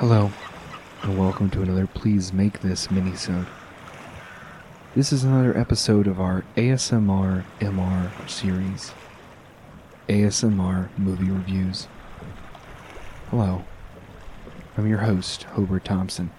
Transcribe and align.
Hello, 0.00 0.32
and 1.02 1.18
welcome 1.18 1.50
to 1.50 1.60
another 1.60 1.86
Please 1.86 2.32
Make 2.32 2.60
This 2.60 2.86
minisode. 2.86 3.46
This 4.96 5.12
is 5.12 5.24
another 5.24 5.54
episode 5.54 6.06
of 6.06 6.18
our 6.18 6.42
ASMR 6.56 7.44
MR 7.60 8.10
series, 8.30 8.94
ASMR 10.08 10.88
Movie 10.96 11.30
Reviews. 11.30 11.86
Hello, 13.28 13.62
I'm 14.78 14.86
your 14.86 15.00
host, 15.00 15.42
Hobart 15.42 15.84
Thompson, 15.84 16.30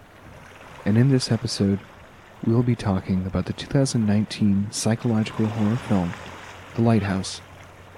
and 0.83 0.97
in 0.97 1.11
this 1.11 1.31
episode, 1.31 1.81
we 2.43 2.55
will 2.55 2.63
be 2.63 2.75
talking 2.75 3.27
about 3.27 3.45
the 3.45 3.53
2019 3.53 4.71
psychological 4.71 5.45
horror 5.45 5.75
film, 5.75 6.11
The 6.73 6.81
Lighthouse, 6.81 7.41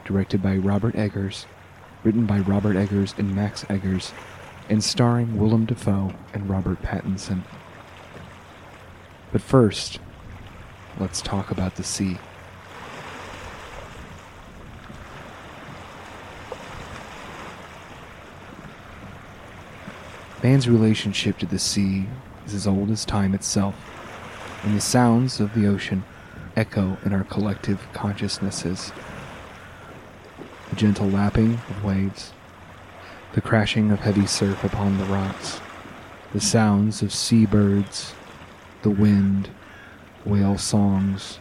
directed 0.04 0.44
by 0.44 0.58
Robert 0.58 0.95
Eggers, 0.95 1.45
written 2.04 2.26
by 2.26 2.40
Robert 2.40 2.76
Eggers 2.76 3.16
and 3.18 3.34
Max 3.34 3.64
Eggers, 3.70 4.12
and 4.70 4.84
starring 4.84 5.38
Willem 5.38 5.66
Dafoe 5.66 6.13
and 6.34 6.49
Robert 6.49 6.81
Pattinson. 6.81 7.44
But 9.31 9.41
first, 9.41 9.99
let's 10.99 11.22
talk 11.22 11.52
about 11.52 11.76
the 11.76 11.84
sea. 11.84 12.17
Man's 20.44 20.67
relationship 20.67 21.38
to 21.38 21.45
the 21.45 21.58
sea 21.58 22.05
is 22.45 22.53
as 22.53 22.67
old 22.67 22.92
as 22.92 23.05
time 23.05 23.33
itself, 23.33 23.75
and 24.64 24.75
the 24.75 24.81
sounds 24.81 25.39
of 25.39 25.53
the 25.53 25.67
ocean 25.67 26.03
echo 26.55 26.98
in 27.05 27.14
our 27.14 27.23
collective 27.23 27.88
consciousnesses. 27.94 28.92
The 30.70 30.75
gentle 30.75 31.08
lapping 31.09 31.53
of 31.53 31.83
waves, 31.83 32.33
the 33.34 33.42
crashing 33.42 33.92
of 33.92 34.00
heavy 34.00 34.28
surf 34.28 34.64
upon 34.64 34.98
the 34.98 35.06
rocks, 35.06 35.59
the 36.34 36.39
sounds 36.39 37.02
of 37.02 37.12
seabirds, 37.12 38.14
the 38.84 38.89
wind, 38.92 39.50
whale 40.23 40.58
songs, 40.58 41.39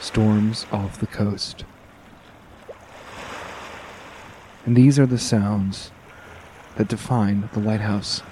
storms 0.00 0.64
off 0.72 0.98
the 0.98 1.06
coast. 1.06 1.64
And 4.64 4.74
these 4.74 4.98
are 4.98 5.06
the 5.06 5.18
sounds 5.18 5.90
that 6.76 6.88
define 6.88 7.50
the 7.52 7.60
lighthouse, 7.60 8.22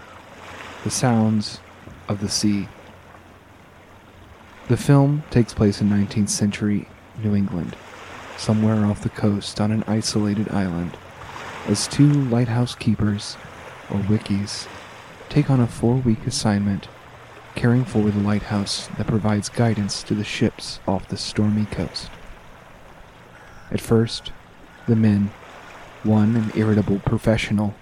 the 0.83 0.91
sounds 0.91 1.61
of 2.09 2.20
the 2.20 2.28
sea. 2.28 2.69
The 4.69 4.78
film 4.78 5.25
takes 5.31 5.53
place 5.53 5.83
in 5.83 5.91
19th 5.91 6.31
century 6.31 6.89
New 7.23 7.34
England, 7.34 7.77
somewhere 8.39 8.87
off 8.87 9.03
the 9.03 9.11
coast 9.11 9.61
on 9.61 9.73
an 9.73 9.84
isolated 9.87 10.48
island, 10.50 10.97
as 11.67 11.89
two 11.89 12.09
lighthouse 12.09 12.75
keepers, 12.75 13.37
or 13.91 13.99
wickies, 14.01 14.67
take 15.29 15.51
on 15.51 15.61
a 15.61 15.67
four 15.67 15.97
week 15.97 16.27
assignment 16.27 16.89
caring 17.55 17.85
for 17.85 18.11
the 18.11 18.21
lighthouse 18.21 18.89
that 18.97 19.07
provides 19.07 19.49
guidance 19.49 20.03
to 20.03 20.15
the 20.15 20.25
ships 20.25 20.81
off 20.87 21.09
the 21.09 21.17
stormy 21.17 21.67
coast. 21.67 22.11
At 23.71 23.81
first, 23.81 24.33
the 24.87 24.97
men, 24.97 25.31
one 26.03 26.37
an 26.37 26.53
irritable 26.55 27.01
professional 27.01 27.75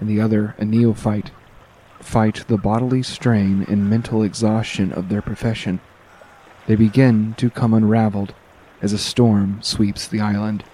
and 0.00 0.08
the 0.08 0.20
other 0.20 0.54
a 0.58 0.64
neophyte, 0.64 1.30
fight 2.00 2.44
the 2.46 2.58
bodily 2.58 3.02
strain 3.02 3.64
and 3.68 3.90
mental 3.90 4.22
exhaustion 4.22 4.92
of 4.92 5.08
their 5.08 5.22
profession. 5.22 5.80
They 6.66 6.76
begin 6.76 7.34
to 7.38 7.50
come 7.50 7.72
unraveled 7.72 8.34
as 8.82 8.92
a 8.92 8.98
storm 8.98 9.62
sweeps 9.62 10.06
the 10.06 10.20
island. 10.20 10.64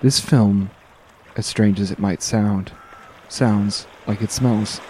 This 0.00 0.20
film, 0.20 0.70
as 1.36 1.44
strange 1.44 1.80
as 1.80 1.90
it 1.90 1.98
might 1.98 2.22
sound, 2.22 2.70
sounds 3.28 3.88
like 4.06 4.22
it 4.22 4.30
smells. 4.30 4.80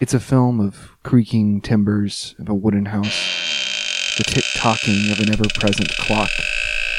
It's 0.00 0.14
a 0.14 0.20
film 0.20 0.58
of 0.58 0.96
creaking 1.02 1.60
timbers 1.60 2.34
of 2.38 2.48
a 2.48 2.54
wooden 2.54 2.86
house, 2.86 4.14
the 4.16 4.24
tick 4.24 4.44
tocking 4.54 5.10
of 5.12 5.20
an 5.20 5.30
ever 5.30 5.44
present 5.54 5.90
clock 5.98 6.30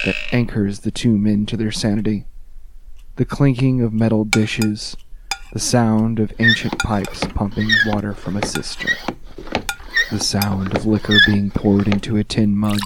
that 0.05 0.15
anchors 0.31 0.81
the 0.81 0.91
two 0.91 1.17
men 1.17 1.47
to 1.47 1.57
their 1.57 1.71
sanity, 1.71 2.25
the 3.15 3.25
clinking 3.25 3.81
of 3.81 3.91
metal 3.91 4.25
dishes, 4.25 4.95
the 5.53 5.59
sound 5.59 6.19
of 6.19 6.31
ancient 6.37 6.77
pipes 6.83 7.25
pumping 7.33 7.69
water 7.87 8.13
from 8.13 8.37
a 8.37 8.45
cistern, 8.45 8.95
the 10.11 10.19
sound 10.19 10.77
of 10.77 10.85
liquor 10.85 11.17
being 11.25 11.49
poured 11.49 11.87
into 11.87 12.15
a 12.15 12.23
tin 12.23 12.55
mug, 12.55 12.79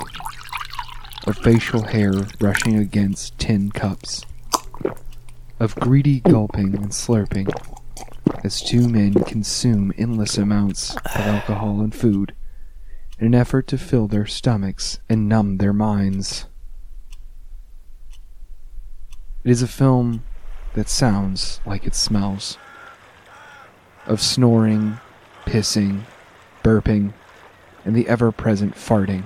of 1.30 1.38
facial 1.38 1.84
hair 1.84 2.12
brushing 2.40 2.76
against 2.76 3.38
tin 3.38 3.70
cups, 3.70 4.26
of 5.60 5.76
greedy 5.76 6.22
gulping 6.22 6.74
and 6.74 6.90
slurping 6.90 7.48
as 8.44 8.60
two 8.60 8.90
men 8.90 9.14
consume 9.14 9.94
endless 9.96 10.40
amounts 10.40 10.96
of 10.96 11.16
alcohol 11.18 11.82
and 11.82 11.94
food 11.94 12.34
in 13.20 13.28
an 13.28 13.36
effort 13.36 13.68
to 13.68 13.78
fill 13.78 14.08
their 14.08 14.26
stomachs 14.26 15.00
and 15.08 15.30
numb 15.30 15.58
their 15.58 15.72
minds. 15.72 16.48
It 19.44 19.52
is 19.52 19.62
a 19.62 19.68
film 19.68 20.24
that 20.74 20.90
sounds 20.90 21.62
like 21.64 21.86
it 21.86 21.94
smells. 21.94 22.58
Of 24.08 24.20
snoring, 24.20 25.00
pissing, 25.46 26.06
burping, 26.64 27.14
and 27.86 27.96
the 27.96 28.08
ever 28.08 28.32
present 28.32 28.74
farting 28.74 29.26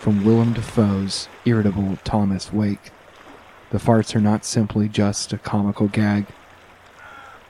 from 0.00 0.24
Willem 0.24 0.54
Dafoe's 0.54 1.28
irritable 1.44 1.98
Thomas 2.04 2.50
Wake. 2.50 2.90
The 3.68 3.76
farts 3.76 4.16
are 4.16 4.20
not 4.20 4.46
simply 4.46 4.88
just 4.88 5.30
a 5.34 5.36
comical 5.36 5.88
gag, 5.88 6.24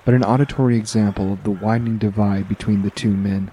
but 0.05 0.15
an 0.15 0.25
auditory 0.25 0.77
example 0.77 1.33
of 1.33 1.45
the 1.45 1.53
widening 1.53 1.99
divide 1.99 2.49
between 2.49 2.83
the 2.83 2.91
two 2.91 3.13
men, 3.13 3.53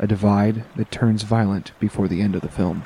a 0.00 0.08
divide 0.08 0.64
that 0.74 0.90
turns 0.90 1.22
violent 1.22 1.70
before 1.78 2.08
the 2.08 2.20
end 2.20 2.34
of 2.34 2.40
the 2.40 2.48
film. 2.48 2.84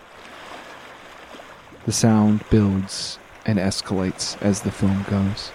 The 1.86 1.92
sound 1.92 2.44
builds 2.50 3.18
and 3.46 3.58
escalates 3.58 4.40
as 4.42 4.60
the 4.60 4.70
film 4.70 5.06
goes. 5.08 5.52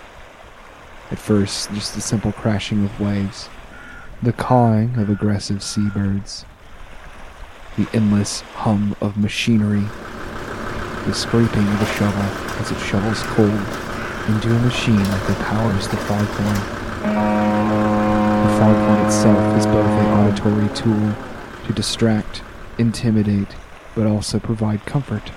At 1.12 1.20
first, 1.20 1.72
just 1.74 1.94
the 1.94 2.02
simple 2.02 2.32
crashing 2.32 2.84
of 2.84 3.00
waves, 3.00 3.50
the 4.24 4.34
cawing 4.34 4.98
of 4.98 5.12
aggressive 5.12 5.62
seabirds, 5.62 6.44
the 7.78 7.88
endless 7.94 8.42
hum 8.42 8.96
of 9.02 9.18
machinery, 9.18 9.84
the 11.06 11.14
scraping 11.14 11.68
of 11.68 11.82
a 11.82 11.86
shovel 11.98 12.22
as 12.62 12.72
it 12.72 12.80
shovels 12.80 13.22
coal 13.24 13.46
into 14.34 14.50
a 14.50 14.60
machine 14.60 14.96
that 14.96 15.46
powers 15.46 15.88
the 15.90 15.98
foghorn. 15.98 16.56
The 18.46 18.60
foghorn 18.60 19.06
itself 19.06 19.58
is 19.58 19.66
both 19.66 19.86
an 19.86 20.06
auditory 20.20 20.70
tool 20.74 21.16
to 21.66 21.74
distract, 21.74 22.42
intimidate, 22.78 23.56
but 23.94 24.08
also 24.08 24.40
provide 24.40 24.86
comfort. 24.86 25.32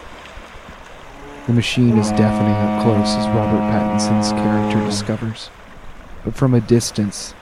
The 1.48 1.52
machine 1.52 1.98
is 1.98 2.10
deafening 2.10 2.52
up 2.52 2.82
close 2.82 3.08
as 3.16 3.26
Robert 3.28 3.60
Pattinson's 3.72 4.32
character 4.32 4.84
discovers, 4.84 5.50
but 6.24 6.34
from 6.34 6.54
a 6.54 6.60
distance, 6.60 7.34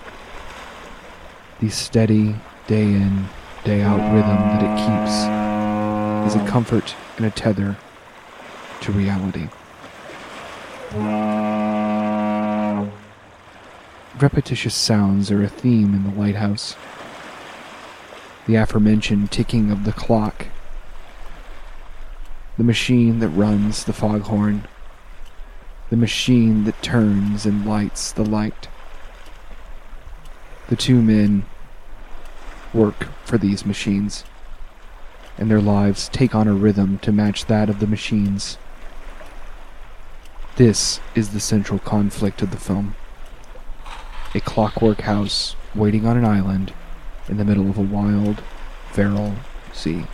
the 1.60 1.68
steady, 1.68 2.36
day 2.66 2.84
in, 2.84 3.28
day 3.66 3.82
out 3.82 3.98
rhythm 4.14 4.36
that 4.36 4.62
it 4.62 4.76
keeps 4.78 5.26
is 6.32 6.40
a 6.40 6.48
comfort 6.48 6.94
and 7.16 7.26
a 7.26 7.30
tether 7.30 7.76
to 8.80 8.92
reality. 8.92 9.48
Repetitious 14.20 14.76
sounds 14.76 15.32
are 15.32 15.42
a 15.42 15.48
theme 15.48 15.94
in 15.94 16.04
the 16.04 16.16
lighthouse. 16.16 16.76
The 18.46 18.54
aforementioned 18.54 19.32
ticking 19.32 19.72
of 19.72 19.82
the 19.82 19.92
clock, 19.92 20.46
the 22.56 22.62
machine 22.62 23.18
that 23.18 23.30
runs 23.30 23.82
the 23.82 23.92
foghorn, 23.92 24.68
the 25.90 25.96
machine 25.96 26.62
that 26.66 26.80
turns 26.82 27.44
and 27.44 27.66
lights 27.66 28.12
the 28.12 28.24
light. 28.24 28.68
The 30.68 30.76
two 30.76 31.02
men 31.02 31.46
work 32.76 33.08
for 33.24 33.38
these 33.38 33.64
machines, 33.64 34.24
and 35.38 35.50
their 35.50 35.60
lives 35.60 36.08
take 36.10 36.34
on 36.34 36.46
a 36.46 36.52
rhythm 36.52 36.98
to 36.98 37.10
match 37.10 37.46
that 37.46 37.70
of 37.70 37.80
the 37.80 37.86
machines. 37.86 38.58
This 40.56 41.00
is 41.14 41.30
the 41.30 41.40
central 41.40 41.78
conflict 41.78 42.42
of 42.42 42.50
the 42.50 42.56
film. 42.58 42.94
A 44.34 44.40
clockwork 44.40 45.00
house 45.00 45.56
waiting 45.74 46.06
on 46.06 46.16
an 46.16 46.24
island 46.24 46.72
in 47.28 47.38
the 47.38 47.44
middle 47.44 47.68
of 47.68 47.78
a 47.78 47.82
wild, 47.82 48.42
feral 48.92 49.34
sea. 49.72 50.04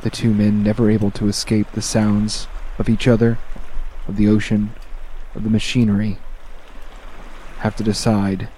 The 0.00 0.10
two 0.10 0.32
men 0.32 0.62
never 0.62 0.90
able 0.90 1.10
to 1.12 1.28
escape 1.28 1.70
the 1.72 1.82
sounds 1.82 2.48
of 2.78 2.88
each 2.88 3.06
other, 3.06 3.38
of 4.08 4.16
the 4.16 4.28
ocean, 4.28 4.72
of 5.34 5.44
the 5.44 5.50
machinery, 5.50 6.18
have 7.58 7.76
to 7.76 7.84
decide 7.84 8.48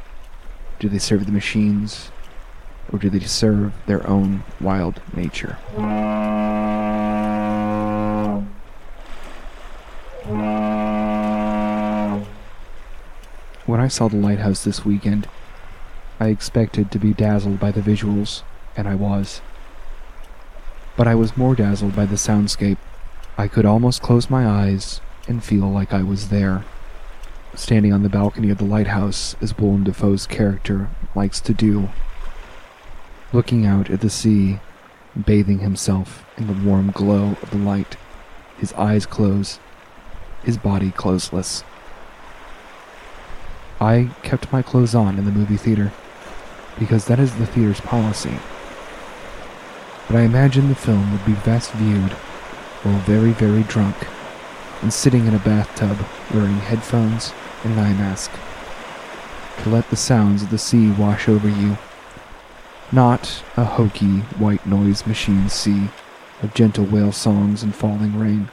do 0.79 0.88
they 0.88 0.99
serve 0.99 1.26
the 1.26 1.32
machines 1.32 2.11
or 2.93 2.99
do 2.99 3.11
they 3.11 3.21
serve 3.21 3.73
their 3.87 4.07
own 4.09 4.45
wild 4.61 5.01
nature? 5.15 5.59
When 13.67 13.81
I 13.81 13.89
saw 13.89 14.09
the 14.09 14.17
lighthouse 14.17 14.63
this 14.63 14.85
weekend, 14.85 15.29
I 16.21 16.29
expected 16.29 16.91
to 16.91 16.99
be 16.99 17.13
dazzled 17.13 17.59
by 17.59 17.71
the 17.71 17.81
visuals, 17.81 18.43
and 18.77 18.87
I 18.87 18.95
was. 18.95 19.41
But 20.97 21.09
I 21.09 21.15
was 21.15 21.37
more 21.37 21.55
dazzled 21.55 21.97
by 21.97 22.07
the 22.07 22.17
soundscape. 22.17 22.79
I 23.37 23.49
could 23.49 23.67
almost 23.67 24.03
close 24.03 24.31
my 24.31 24.47
eyes 24.47 25.01
and 25.27 25.43
feel 25.43 25.69
like 25.71 25.93
I 25.93 26.03
was 26.03 26.29
there, 26.29 26.65
standing 27.55 27.93
on 27.93 28.03
the 28.03 28.09
balcony 28.09 28.51
of 28.51 28.59
the 28.59 28.65
lighthouse 28.65 29.35
as 29.41 29.59
Willem 29.59 29.85
Dafoe's 29.85 30.27
character 30.27 30.91
likes 31.15 31.41
to 31.41 31.53
do, 31.53 31.89
looking 33.35 33.67
out 33.67 33.91
at 33.91 34.01
the 34.01 34.09
sea, 34.09 34.61
bathing 35.27 35.59
himself 35.59 36.25
in 36.39 36.47
the 36.47 36.69
warm 36.69 36.93
glow 36.93 37.37
of 37.43 37.51
the 37.51 37.59
light, 37.59 37.97
his 38.59 38.73
eyes 38.75 39.05
closed, 39.05 39.59
his 40.45 40.57
body 40.57 40.91
clothesless. 40.93 41.65
I 43.81 44.11
kept 44.23 44.53
my 44.53 44.63
clothes 44.63 44.95
on 44.95 45.19
in 45.19 45.25
the 45.25 45.33
movie 45.33 45.57
theater 45.57 45.93
because 46.79 47.07
that 47.07 47.19
is 47.19 47.35
the 47.35 47.47
theater's 47.47 47.81
policy. 47.81 48.39
But 50.07 50.17
I 50.17 50.23
imagine 50.23 50.69
the 50.69 50.75
film 50.75 51.11
would 51.11 51.27
be 51.27 51.35
best 51.45 51.73
viewed 51.73 52.13
while 52.83 53.01
very, 53.01 53.33
very 53.33 53.65
drunk 53.65 53.97
and 54.81 54.93
sitting 54.93 55.27
in 55.27 55.35
a 55.35 55.39
bathtub 55.41 55.99
wearing 56.33 56.59
headphones 56.59 57.33
and 57.65 57.73
an 57.73 57.79
eye 57.79 57.95
mask 57.95 58.31
to 59.63 59.71
let 59.71 59.89
the 59.91 59.97
sounds 59.97 60.43
of 60.43 60.51
the 60.51 60.59
sea 60.59 60.91
wash 60.93 61.29
over 61.29 61.49
you. 61.49 61.77
Not 62.93 63.43
a 63.57 63.65
hokey 63.65 64.21
white 64.39 64.67
noise 64.67 65.07
machine 65.07 65.49
sea 65.49 65.89
of 66.43 66.55
gentle 66.55 66.85
whale 66.85 67.13
songs 67.13 67.63
and 67.63 67.75
falling 67.75 68.19
rain, 68.19 68.51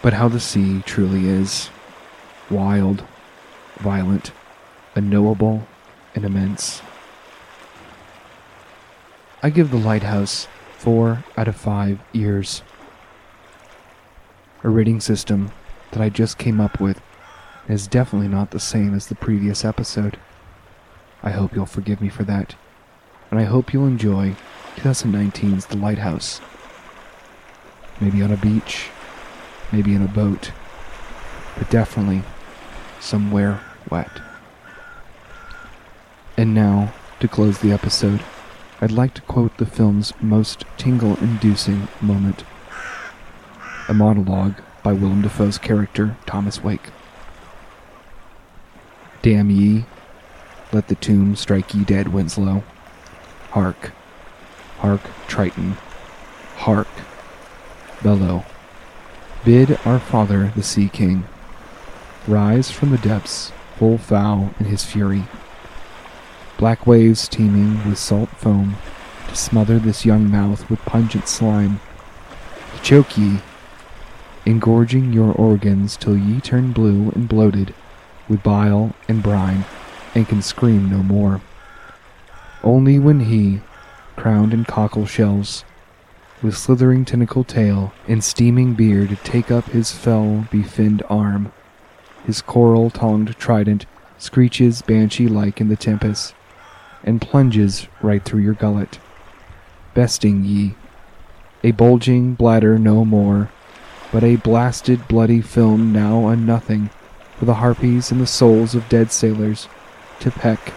but 0.00 0.14
how 0.14 0.28
the 0.28 0.40
sea 0.40 0.82
truly 0.82 1.28
is 1.28 1.68
wild, 2.48 3.04
violent, 3.78 4.32
unknowable, 4.94 5.66
and 6.14 6.24
immense. 6.24 6.80
I 9.42 9.50
give 9.50 9.70
The 9.70 9.76
Lighthouse 9.76 10.48
4 10.78 11.24
out 11.36 11.48
of 11.48 11.56
5 11.56 12.00
ears. 12.14 12.62
A 14.62 14.68
rating 14.68 15.00
system 15.00 15.50
that 15.90 16.00
I 16.00 16.08
just 16.08 16.38
came 16.38 16.60
up 16.60 16.80
with 16.80 17.00
is 17.68 17.86
definitely 17.86 18.28
not 18.28 18.50
the 18.50 18.60
same 18.60 18.94
as 18.94 19.06
the 19.06 19.14
previous 19.14 19.64
episode. 19.64 20.18
I 21.22 21.30
hope 21.30 21.54
you'll 21.54 21.66
forgive 21.66 22.00
me 22.00 22.08
for 22.08 22.24
that, 22.24 22.54
and 23.30 23.40
I 23.40 23.44
hope 23.44 23.72
you'll 23.72 23.86
enjoy 23.86 24.34
2019's 24.76 25.66
The 25.66 25.76
Lighthouse. 25.76 26.40
Maybe 28.00 28.22
on 28.22 28.30
a 28.30 28.36
beach, 28.36 28.88
maybe 29.72 29.94
in 29.94 30.02
a 30.02 30.08
boat, 30.08 30.52
but 31.56 31.70
definitely 31.70 32.22
somewhere 33.00 33.60
wet. 33.90 34.20
And 36.36 36.54
now, 36.54 36.92
to 37.20 37.28
close 37.28 37.58
the 37.58 37.72
episode, 37.72 38.22
I'd 38.80 38.92
like 38.92 39.14
to 39.14 39.22
quote 39.22 39.56
the 39.56 39.64
film's 39.64 40.12
most 40.20 40.64
tingle 40.76 41.16
inducing 41.16 41.88
moment 42.00 42.44
a 43.88 43.94
monologue 43.94 44.54
by 44.82 44.92
Willem 44.92 45.22
Dafoe's 45.22 45.58
character, 45.58 46.16
Thomas 46.26 46.62
Wake. 46.62 46.90
Damn 49.22 49.50
ye, 49.50 49.84
let 50.72 50.88
the 50.88 50.94
tomb 50.96 51.36
strike 51.36 51.74
ye 51.74 51.84
dead, 51.84 52.08
Winslow. 52.08 52.64
Hark, 53.56 53.92
hark, 54.80 55.00
Triton, 55.28 55.78
hark, 56.56 56.88
bellow. 58.02 58.44
Bid 59.46 59.78
our 59.86 59.98
father, 59.98 60.52
the 60.54 60.62
Sea 60.62 60.90
King, 60.90 61.24
rise 62.28 62.70
from 62.70 62.90
the 62.90 62.98
depths, 62.98 63.52
full 63.78 63.96
foul 63.96 64.50
in 64.60 64.66
his 64.66 64.84
fury 64.84 65.24
black 66.58 66.86
waves 66.86 67.28
teeming 67.28 67.82
with 67.88 67.96
salt 67.96 68.28
foam, 68.28 68.76
to 69.26 69.34
smother 69.34 69.78
this 69.78 70.04
young 70.04 70.30
mouth 70.30 70.68
with 70.68 70.78
pungent 70.80 71.26
slime, 71.26 71.80
to 72.74 72.82
choke 72.82 73.16
ye, 73.16 73.38
engorging 74.44 75.14
your 75.14 75.32
organs 75.32 75.96
till 75.96 76.16
ye 76.18 76.42
turn 76.42 76.72
blue 76.72 77.10
and 77.14 77.26
bloated 77.26 77.72
with 78.28 78.42
bile 78.42 78.94
and 79.08 79.22
brine, 79.22 79.64
and 80.14 80.28
can 80.28 80.42
scream 80.42 80.90
no 80.90 81.02
more. 81.02 81.40
Only 82.66 82.98
when 82.98 83.20
he, 83.20 83.60
crowned 84.16 84.52
in 84.52 84.64
cockle 84.64 85.06
shells, 85.06 85.64
with 86.42 86.58
slithering 86.58 87.04
tentacle 87.04 87.44
tail 87.44 87.92
and 88.08 88.24
steaming 88.24 88.74
beard, 88.74 89.16
take 89.22 89.52
up 89.52 89.66
his 89.66 89.92
fell 89.92 90.48
befinned 90.50 91.00
arm, 91.08 91.52
his 92.24 92.42
coral 92.42 92.90
tongued 92.90 93.36
trident 93.36 93.86
screeches 94.18 94.82
banshee 94.82 95.28
like 95.28 95.60
in 95.60 95.68
the 95.68 95.76
tempest, 95.76 96.34
and 97.04 97.22
plunges 97.22 97.86
right 98.02 98.24
through 98.24 98.42
your 98.42 98.54
gullet. 98.54 98.98
Besting 99.94 100.42
ye, 100.42 100.74
a 101.62 101.70
bulging 101.70 102.34
bladder 102.34 102.80
no 102.80 103.04
more, 103.04 103.48
but 104.10 104.24
a 104.24 104.34
blasted 104.34 105.06
bloody 105.06 105.40
film 105.40 105.92
now 105.92 106.26
a 106.26 106.34
nothing 106.34 106.90
for 107.38 107.44
the 107.44 107.54
harpies 107.54 108.10
and 108.10 108.20
the 108.20 108.26
souls 108.26 108.74
of 108.74 108.88
dead 108.88 109.12
sailors 109.12 109.68
to 110.18 110.32
peck 110.32 110.72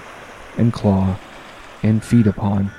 and 0.56 0.72
claw 0.72 1.18
and 1.82 2.04
feed 2.04 2.28
upon, 2.28 2.72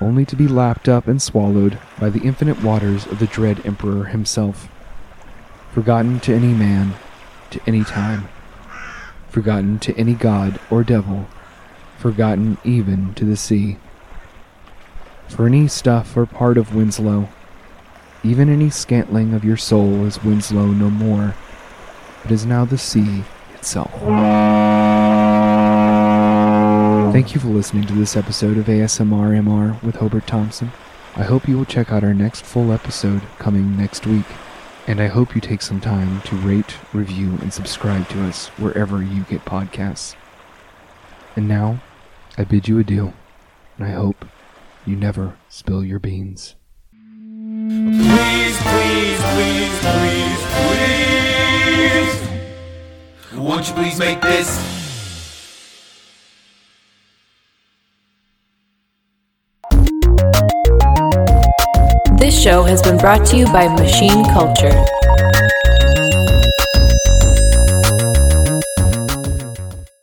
only 0.00 0.24
to 0.24 0.36
be 0.36 0.48
lapped 0.48 0.88
up 0.88 1.06
and 1.06 1.20
swallowed 1.20 1.78
by 1.98 2.10
the 2.10 2.22
infinite 2.22 2.62
waters 2.62 3.06
of 3.06 3.18
the 3.18 3.26
dread 3.26 3.64
Emperor 3.66 4.04
himself, 4.04 4.68
forgotten 5.72 6.20
to 6.20 6.34
any 6.34 6.52
man, 6.52 6.94
to 7.50 7.60
any 7.66 7.84
time, 7.84 8.28
forgotten 9.28 9.78
to 9.78 9.96
any 9.96 10.14
god 10.14 10.60
or 10.70 10.84
devil 10.84 11.26
forgotten 11.98 12.56
even 12.64 13.12
to 13.14 13.24
the 13.24 13.36
sea. 13.36 13.76
For 15.28 15.46
any 15.46 15.68
stuff 15.68 16.16
or 16.16 16.24
part 16.24 16.56
of 16.56 16.74
Winslow, 16.74 17.28
even 18.24 18.48
any 18.48 18.70
scantling 18.70 19.34
of 19.34 19.44
your 19.44 19.56
soul 19.56 20.06
is 20.06 20.22
Winslow 20.22 20.66
no 20.66 20.90
more, 20.90 21.34
but 22.22 22.32
is 22.32 22.46
now 22.46 22.64
the 22.64 22.78
sea 22.78 23.24
itself. 23.54 23.92
Thank 27.12 27.34
you 27.34 27.40
for 27.40 27.48
listening 27.48 27.86
to 27.86 27.94
this 27.94 28.16
episode 28.16 28.58
of 28.58 28.66
ASMR 28.66 29.32
MR 29.42 29.82
with 29.82 29.96
Hobart 29.96 30.26
Thompson. 30.26 30.70
I 31.16 31.22
hope 31.22 31.48
you 31.48 31.56
will 31.56 31.64
check 31.64 31.90
out 31.90 32.04
our 32.04 32.12
next 32.12 32.44
full 32.44 32.70
episode 32.70 33.22
coming 33.38 33.78
next 33.78 34.06
week, 34.06 34.26
and 34.86 35.00
I 35.00 35.06
hope 35.06 35.34
you 35.34 35.40
take 35.40 35.62
some 35.62 35.80
time 35.80 36.20
to 36.22 36.36
rate, 36.36 36.76
review, 36.92 37.38
and 37.40 37.50
subscribe 37.52 38.08
to 38.10 38.22
us 38.24 38.48
wherever 38.58 39.02
you 39.02 39.22
get 39.22 39.44
podcasts. 39.46 40.16
And 41.34 41.48
now, 41.48 41.80
I 42.36 42.44
bid 42.44 42.68
you 42.68 42.78
adieu, 42.78 43.14
and 43.78 43.86
I 43.86 43.90
hope 43.92 44.26
you 44.84 44.94
never 44.94 45.36
spill 45.48 45.82
your 45.82 45.98
beans. 45.98 46.56
Please, 46.90 48.58
please, 48.60 49.20
please, 49.22 49.78
please, 49.80 50.42
please. 50.52 52.28
Won't 53.34 53.66
you 53.68 53.74
please 53.74 53.98
make 53.98 54.20
this? 54.20 54.48
This 54.48 54.87
show 62.58 62.64
has 62.64 62.82
been 62.82 62.98
brought 62.98 63.24
to 63.24 63.36
you 63.36 63.44
by 63.46 63.68
Machine 63.68 64.24
Culture. 64.24 65.37